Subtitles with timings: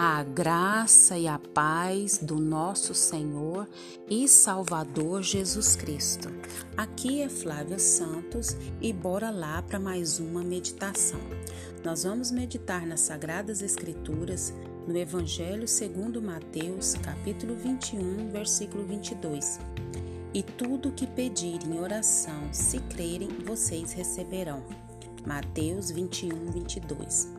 [0.00, 3.68] A graça e a paz do nosso Senhor
[4.08, 6.28] e Salvador Jesus Cristo.
[6.76, 11.18] Aqui é Flávia Santos e bora lá para mais uma meditação.
[11.84, 14.54] Nós vamos meditar nas Sagradas Escrituras,
[14.86, 19.58] no Evangelho segundo Mateus, capítulo 21, versículo 22.
[20.32, 24.62] E tudo que pedirem em oração, se crerem, vocês receberão.
[25.26, 27.37] Mateus 21, 22.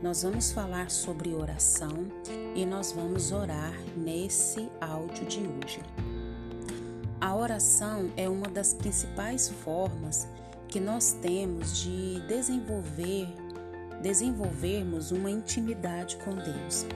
[0.00, 2.06] Nós vamos falar sobre oração
[2.54, 5.80] e nós vamos orar nesse áudio de hoje.
[7.20, 10.28] A oração é uma das principais formas
[10.68, 13.26] que nós temos de desenvolver
[14.00, 16.86] desenvolvermos uma intimidade com Deus.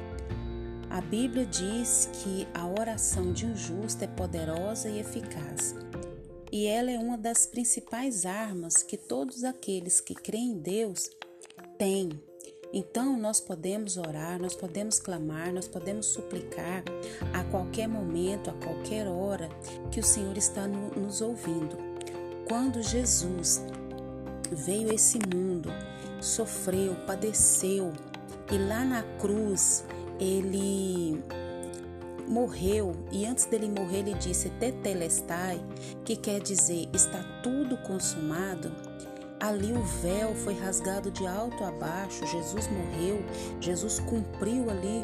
[0.89, 5.75] A Bíblia diz que a oração de um justo é poderosa e eficaz.
[6.53, 11.11] E ela é uma das principais armas que todos aqueles que creem em Deus
[11.77, 12.11] têm
[12.73, 16.83] então nós podemos orar, nós podemos clamar, nós podemos suplicar
[17.33, 19.49] a qualquer momento, a qualquer hora
[19.91, 21.77] que o Senhor está no, nos ouvindo.
[22.49, 23.63] Quando Jesus
[24.51, 25.71] veio a esse mundo,
[26.21, 27.93] sofreu, padeceu
[28.51, 29.85] e lá na cruz
[30.19, 31.23] ele
[32.27, 35.61] morreu e antes dele morrer ele disse tetelestai,
[36.05, 38.73] que quer dizer está tudo consumado.
[39.43, 43.25] Ali o véu foi rasgado de alto a baixo, Jesus morreu,
[43.61, 45.01] Jesus cumpriu ali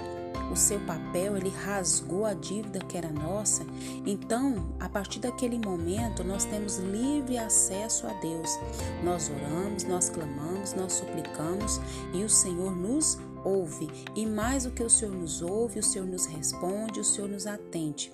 [0.53, 3.66] o seu papel, ele rasgou a dívida que era nossa.
[4.06, 8.56] Então, a partir daquele momento, nós temos livre acesso a Deus.
[9.03, 11.81] Nós oramos, nós clamamos, nós suplicamos
[12.14, 13.89] e o Senhor nos ouve.
[14.14, 17.47] E mais do que o Senhor nos ouve, o Senhor nos responde, o Senhor nos
[17.47, 18.11] atende.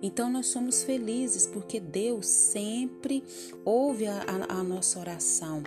[0.00, 3.24] Então nós somos felizes porque Deus sempre
[3.64, 5.62] ouve a, a, a nossa oração,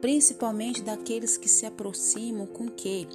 [0.00, 3.06] principalmente daqueles que se aproximam com que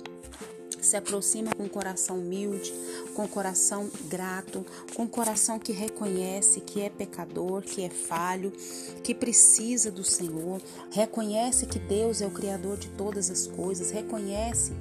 [0.92, 2.73] se aproxima com coração humilde,
[3.16, 8.52] com coração grato, com coração que reconhece que é pecador, que é falho,
[9.02, 14.74] que precisa do Senhor, reconhece que Deus é o Criador de todas as coisas, reconhece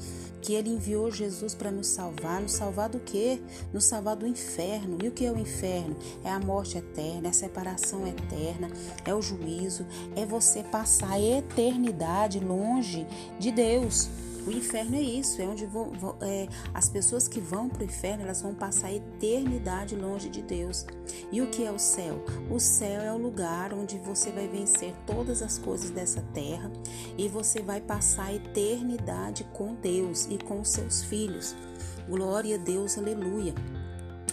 [0.43, 2.41] que ele enviou Jesus para nos salvar.
[2.41, 3.41] Nos salvar do quê?
[3.73, 4.99] Nos salvar do inferno.
[5.05, 5.97] E o que é o inferno?
[6.25, 8.69] É a morte eterna, é a separação eterna,
[9.05, 13.07] é o juízo, é você passar a eternidade longe
[13.39, 14.09] de Deus.
[14.47, 17.85] O inferno é isso, é onde vão, vão, é, as pessoas que vão para o
[17.85, 20.87] inferno elas vão passar a eternidade longe de Deus.
[21.31, 22.25] E o que é o céu?
[22.51, 26.71] O céu é o lugar onde você vai vencer todas as coisas dessa terra
[27.19, 31.55] e você vai passar a eternidade com Deus e com os seus filhos.
[32.09, 33.55] Glória a Deus, aleluia.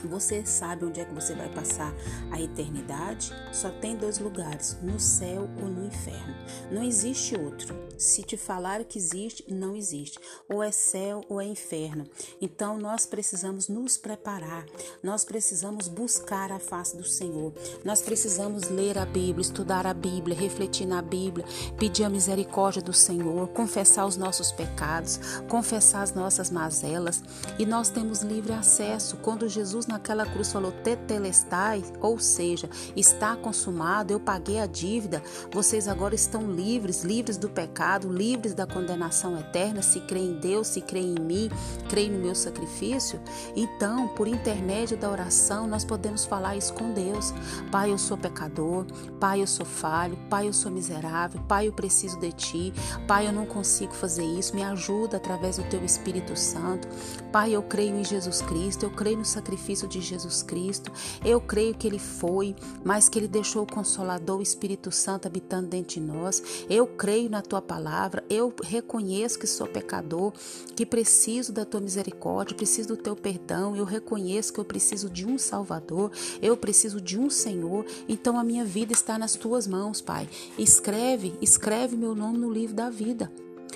[0.05, 1.93] Você sabe onde é que você vai passar
[2.31, 3.33] a eternidade?
[3.51, 6.35] Só tem dois lugares, no céu ou no inferno.
[6.71, 7.75] Não existe outro.
[7.97, 10.19] Se te falar que existe, não existe.
[10.47, 12.05] Ou é céu ou é inferno.
[12.39, 14.65] Então nós precisamos nos preparar.
[15.01, 17.53] Nós precisamos buscar a face do Senhor.
[17.83, 21.45] Nós precisamos ler a Bíblia, estudar a Bíblia, refletir na Bíblia,
[21.77, 25.19] pedir a misericórdia do Senhor, confessar os nossos pecados,
[25.49, 27.23] confessar as nossas mazelas.
[27.57, 29.17] E nós temos livre acesso.
[29.17, 35.21] Quando Jesus naquela cruz falou tetelestai, ou seja, está consumado, eu paguei a dívida,
[35.51, 40.67] vocês agora estão livres, livres do pecado, livres da condenação eterna, se creem em Deus,
[40.67, 41.49] se creem em mim,
[41.89, 43.19] creem no meu sacrifício.
[43.55, 47.33] Então, por intermédio da oração, nós podemos falar isso com Deus.
[47.71, 48.85] Pai, eu sou pecador,
[49.19, 52.73] Pai, eu sou falho, Pai, eu sou miserável, Pai, eu preciso de ti,
[53.07, 56.87] Pai, eu não consigo fazer isso, me ajuda através do teu Espírito Santo.
[57.31, 60.91] Pai, eu creio em Jesus Cristo, eu creio no sacrifício sacrifício de Jesus Cristo.
[61.23, 65.67] Eu creio que ele foi, mas que ele deixou o Consolador, o Espírito Santo habitando
[65.67, 66.41] dentro de nós.
[66.69, 68.23] Eu creio na tua palavra.
[68.29, 70.33] Eu reconheço que sou pecador,
[70.75, 73.75] que preciso da tua misericórdia, preciso do teu perdão.
[73.75, 76.11] Eu reconheço que eu preciso de um Salvador.
[76.41, 77.85] Eu preciso de um Senhor.
[78.07, 80.27] Então a minha vida está nas tuas mãos, Pai.
[80.57, 83.31] Escreve, escreve meu nome no livro da vida.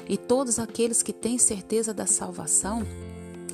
[0.08, 2.86] E todos aqueles que têm certeza da salvação,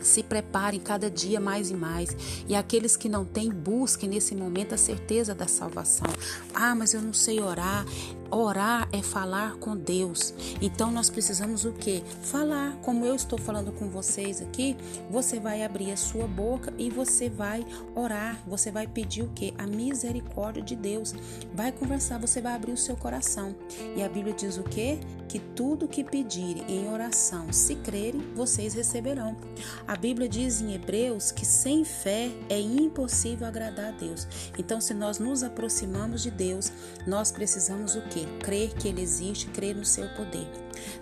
[0.02, 2.16] se preparem cada dia mais e mais.
[2.48, 6.08] E aqueles que não têm, busquem nesse momento a certeza da salvação.
[6.54, 7.86] Ah, mas eu não sei orar.
[8.30, 10.34] Orar é falar com Deus.
[10.62, 12.04] Então nós precisamos o quê?
[12.22, 12.78] Falar.
[12.82, 14.76] Como eu estou falando com vocês aqui,
[15.10, 17.66] você vai abrir a sua boca e você vai
[17.96, 18.40] orar.
[18.48, 19.54] Você vai pedir o quê?
[19.58, 21.14] A misericórdia de Deus.
[21.54, 23.56] Vai conversar, você vai abrir o seu coração.
[23.96, 25.00] E a Bíblia diz o quê?
[25.28, 29.36] que tudo que pedirem em oração, se crerem, vocês receberão.
[29.88, 34.28] A Bíblia diz em Hebreus que sem fé é impossível agradar a Deus.
[34.58, 36.72] Então, se nós nos aproximamos de Deus,
[37.06, 38.17] nós precisamos o quê?
[38.40, 40.48] Crer que Ele existe, crer no seu poder.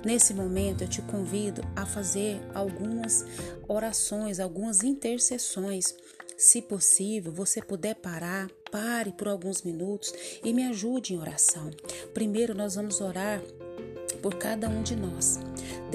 [0.04, 3.26] Nesse momento, eu te convido a fazer algumas
[3.68, 5.96] orações, algumas intercessões.
[6.38, 10.14] Se possível, você puder parar, pare por alguns minutos
[10.44, 11.72] e me ajude em oração.
[12.14, 13.42] Primeiro, nós vamos orar
[14.22, 15.40] por cada um de nós.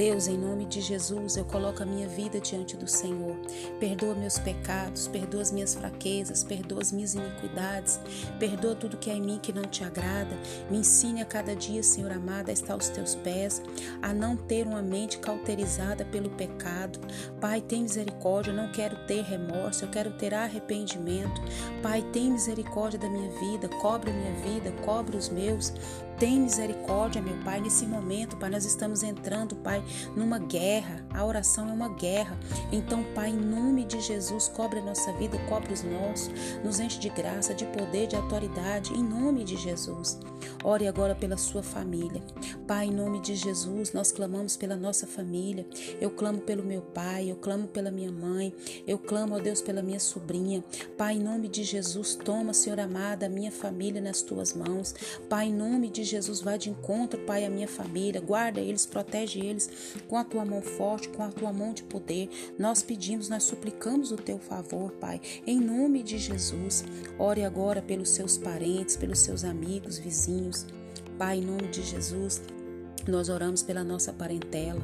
[0.01, 3.37] Deus, em nome de Jesus, eu coloco a minha vida diante do Senhor.
[3.79, 8.01] Perdoa meus pecados, perdoa as minhas fraquezas, perdoa as minhas iniquidades,
[8.39, 10.35] perdoa tudo que é em mim que não te agrada.
[10.71, 13.61] Me ensine a cada dia, Senhor amado, a estar aos teus pés,
[14.01, 16.99] a não ter uma mente cauterizada pelo pecado.
[17.39, 21.43] Pai, tem misericórdia, eu não quero ter remorso, eu quero ter arrependimento.
[21.83, 25.73] Pai, tem misericórdia da minha vida, cobre a minha vida, cobre os meus.
[26.19, 29.83] Tem misericórdia, meu Pai, nesse momento, Pai, nós estamos entrando, Pai,
[30.15, 31.05] numa guerra.
[31.15, 32.39] A oração é uma guerra.
[32.71, 36.31] Então, Pai, em nome de Jesus, cobre a nossa vida, cobre os nossos,
[36.63, 40.21] nos enche de graça, de poder, de autoridade, em nome de Jesus.
[40.63, 42.23] Ore agora pela sua família.
[42.67, 45.67] Pai, em nome de Jesus, nós clamamos pela nossa família.
[45.99, 48.53] Eu clamo pelo meu pai, eu clamo pela minha mãe,
[48.87, 50.63] eu clamo, ó Deus, pela minha sobrinha.
[50.99, 54.95] Pai, em nome de Jesus, toma, Senhor amada, a minha família nas tuas mãos.
[55.31, 58.21] Pai, em nome de Jesus, vai de encontro, Pai, a minha família.
[58.21, 59.71] Guarda eles, protege eles
[60.09, 62.29] com a tua mão forte, com a tua mão de poder.
[62.59, 66.85] Nós pedimos, nós suplicamos o teu favor, Pai, em nome de Jesus.
[67.19, 70.50] Ore agora pelos seus parentes, pelos seus amigos, vizinhos
[71.19, 72.43] Pai, em nome de Jesus,
[73.11, 74.81] nós oramos pela nossa parentela.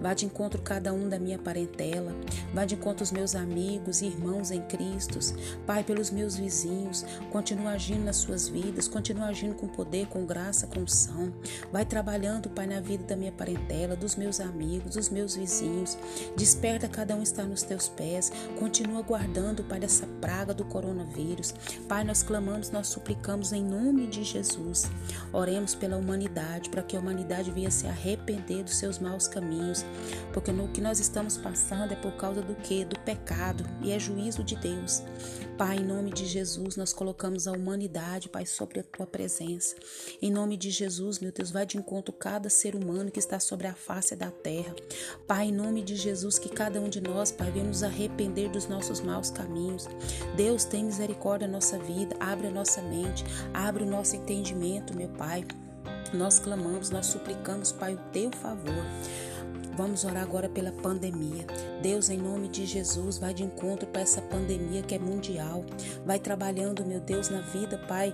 [0.00, 2.14] Vá de encontro cada um da minha parentela.
[2.52, 5.18] Vá de encontro os meus amigos e irmãos em Cristo.
[5.66, 7.04] Pai, pelos meus vizinhos.
[7.30, 8.88] Continua agindo nas suas vidas.
[8.88, 11.32] Continua agindo com poder, com graça, com unção.
[11.72, 15.96] Vai trabalhando, Pai, na vida da minha parentela, dos meus amigos, dos meus vizinhos.
[16.36, 18.32] Desperta cada um estar nos teus pés.
[18.58, 21.54] Continua guardando, Pai, dessa praga do coronavírus.
[21.88, 24.90] Pai, nós clamamos, nós suplicamos em nome de Jesus.
[25.32, 29.84] Oremos pela humanidade, para que a humanidade venha se arrepender dos seus maus caminhos,
[30.32, 32.84] porque no que nós estamos passando é por causa do que?
[32.84, 35.02] Do pecado e é juízo de Deus.
[35.58, 39.74] Pai, em nome de Jesus, nós colocamos a humanidade, Pai, sobre a tua presença.
[40.22, 43.66] Em nome de Jesus, meu Deus, vai de encontro cada ser humano que está sobre
[43.66, 44.72] a face da terra.
[45.26, 48.68] Pai, em nome de Jesus, que cada um de nós, Pai, venha nos arrepender dos
[48.68, 49.88] nossos maus caminhos.
[50.36, 55.08] Deus, tem misericórdia da nossa vida, abre a nossa mente, abre o nosso entendimento, meu
[55.08, 55.44] Pai.
[56.12, 58.84] Nós clamamos, nós suplicamos, Pai, o teu favor.
[59.78, 61.46] Vamos orar agora pela pandemia.
[61.80, 65.64] Deus, em nome de Jesus, vai de encontro para essa pandemia que é mundial.
[66.04, 68.12] Vai trabalhando, meu Deus, na vida, Pai,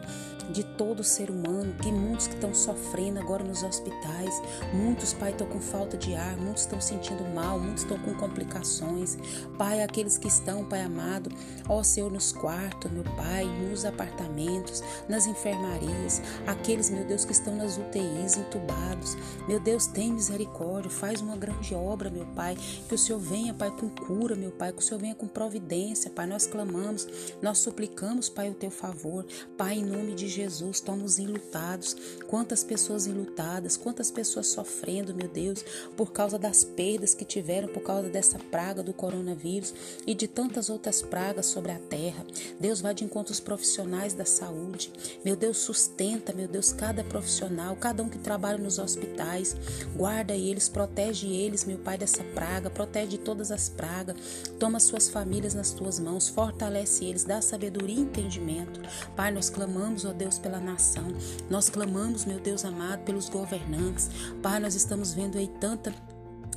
[0.53, 1.75] de todo ser humano.
[1.83, 4.43] Que muitos que estão sofrendo agora nos hospitais.
[4.75, 6.37] Muitos, Pai, estão com falta de ar.
[6.37, 7.59] Muitos estão sentindo mal.
[7.59, 9.17] Muitos estão com complicações.
[9.57, 11.31] Pai, aqueles que estão, Pai amado,
[11.67, 16.21] ó Senhor, nos quartos, meu Pai, nos apartamentos, nas enfermarias.
[16.47, 19.17] Aqueles, meu Deus, que estão nas UTIs, entubados.
[19.49, 20.91] Meu Deus, tem misericórdia.
[20.91, 22.57] Faz uma grande grande obra, meu Pai.
[22.89, 24.73] Que o Senhor venha, Pai, com cura, meu Pai.
[24.73, 26.27] Que o Senhor venha com providência, Pai.
[26.27, 27.07] Nós clamamos,
[27.41, 29.25] nós suplicamos, Pai, o teu favor.
[29.57, 31.97] Pai, em nome de Jesus, estamos enlutados.
[32.27, 35.65] Quantas pessoas enlutadas, quantas pessoas sofrendo, meu Deus,
[35.97, 39.73] por causa das perdas que tiveram por causa dessa praga do coronavírus
[40.07, 42.25] e de tantas outras pragas sobre a terra.
[42.59, 44.93] Deus vai de encontro aos profissionais da saúde.
[45.25, 49.57] Meu Deus, sustenta, meu Deus, cada profissional, cada um que trabalha nos hospitais.
[49.97, 54.17] Guarda eles, protege eles eles, meu Pai, dessa praga, protege todas as pragas,
[54.59, 58.81] toma suas famílias nas tuas mãos, fortalece eles, dá sabedoria e entendimento.
[59.15, 61.07] Pai, nós clamamos, ó Deus, pela nação,
[61.51, 64.11] nós clamamos, meu Deus amado, pelos governantes.
[64.43, 65.93] Pai, nós estamos vendo aí tanta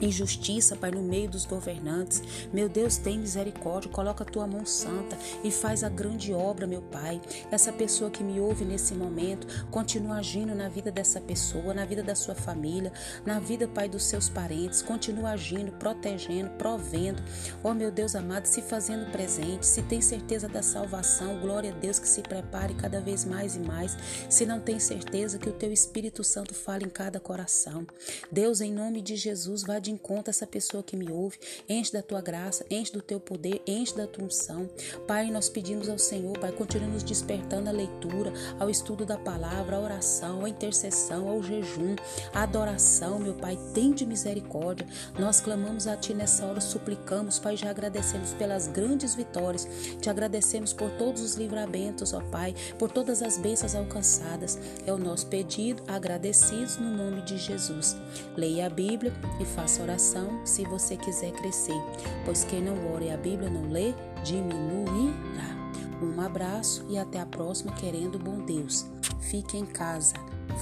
[0.02, 2.22] injustiça, Pai, no meio dos governantes.
[2.54, 6.82] Meu Deus, tem misericórdia, coloca a tua mão santa e faz a grande obra, meu
[6.82, 7.22] Pai.
[7.52, 12.04] Essa pessoa que me ouve nesse momento, continua agindo na vida dessa pessoa, na vida
[12.04, 12.92] da sua família,
[13.26, 17.22] na vida, Pai, dos seus parentes, continua agindo, protegendo, provendo.
[17.64, 22.00] Oh, meu Deus amado, se fazendo presente, se tem certeza da salvação, glória a Deus
[22.00, 23.98] que se prepare cada vez mais e mais.
[24.30, 27.86] Se não tem certeza, que o teu Espírito Santo fale em cada coração.
[28.32, 31.40] Deus, em nome de Jesus, vai de encontro essa pessoa que me ouve.
[31.68, 34.70] Enche da tua graça, enche do teu poder, enche da tua unção.
[35.08, 39.78] Pai, nós pedimos ao Senhor, Pai, continue nos despertando a leitura, ao estudo da palavra,
[39.78, 41.96] a oração, a intercessão, ao jejum,
[42.34, 43.58] a adoração, meu Pai.
[43.74, 44.86] Tem de misericórdia.
[45.18, 49.68] Nós clamamos a Ti nessa hora, suplicamos, Pai, já agradecemos pelas grandes vitórias,
[50.02, 54.60] te agradecemos por todos os livramentos, ó Pai, por todas as bênçãos alcançadas.
[54.86, 57.96] É o nosso pedido, agradecidos no nome de Jesus.
[58.36, 61.80] Leia a Bíblia e faça oração se você quiser crescer,
[62.26, 63.94] pois quem não ora e a Bíblia não lê,
[64.24, 65.58] diminuirá.
[66.02, 68.86] Um abraço e até a próxima, querendo bom Deus.
[69.20, 70.14] Fique em casa.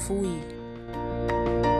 [0.07, 1.74] Fui.